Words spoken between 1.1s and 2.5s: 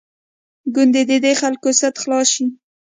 دې خلکو سد خلاص شي.